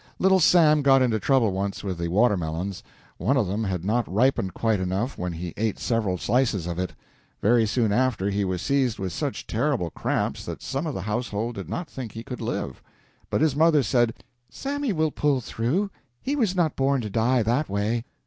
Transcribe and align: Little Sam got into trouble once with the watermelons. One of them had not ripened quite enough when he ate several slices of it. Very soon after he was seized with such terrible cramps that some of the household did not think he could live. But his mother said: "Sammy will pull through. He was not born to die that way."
Little 0.17 0.39
Sam 0.39 0.81
got 0.81 1.03
into 1.03 1.19
trouble 1.19 1.51
once 1.51 1.83
with 1.83 1.99
the 1.99 2.07
watermelons. 2.07 2.81
One 3.17 3.37
of 3.37 3.45
them 3.45 3.65
had 3.65 3.85
not 3.85 4.11
ripened 4.11 4.55
quite 4.55 4.79
enough 4.79 5.15
when 5.15 5.33
he 5.33 5.53
ate 5.57 5.77
several 5.77 6.17
slices 6.17 6.65
of 6.65 6.79
it. 6.79 6.95
Very 7.39 7.67
soon 7.67 7.91
after 7.91 8.27
he 8.31 8.43
was 8.43 8.63
seized 8.63 8.97
with 8.97 9.13
such 9.13 9.45
terrible 9.45 9.91
cramps 9.91 10.43
that 10.45 10.63
some 10.63 10.87
of 10.87 10.95
the 10.95 11.01
household 11.03 11.53
did 11.53 11.69
not 11.69 11.87
think 11.87 12.13
he 12.13 12.23
could 12.23 12.41
live. 12.41 12.81
But 13.29 13.41
his 13.41 13.55
mother 13.55 13.83
said: 13.83 14.15
"Sammy 14.49 14.91
will 14.91 15.11
pull 15.11 15.39
through. 15.39 15.91
He 16.19 16.35
was 16.35 16.55
not 16.55 16.75
born 16.75 17.01
to 17.01 17.09
die 17.11 17.43
that 17.43 17.69
way." 17.69 18.03